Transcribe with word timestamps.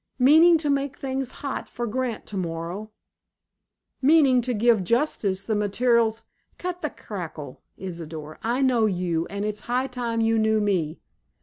"Meaning 0.17 0.57
to 0.57 0.71
make 0.71 0.97
things 0.97 1.31
hot 1.45 1.67
for 1.69 1.85
Grant 1.85 2.25
tomorrow?" 2.25 2.89
"Meaning 4.01 4.41
to 4.41 4.55
give 4.55 4.83
justice 4.83 5.43
the 5.43 5.53
materials—" 5.53 6.23
"Cut 6.57 6.81
the 6.81 6.89
cackle, 6.89 7.61
Isidor. 7.77 8.39
I 8.41 8.63
know 8.63 8.87
you, 8.87 9.27
and 9.27 9.45
it's 9.45 9.59
high 9.69 9.85
time 9.85 10.19
you 10.19 10.39
knew 10.39 10.59
me. 10.59 10.99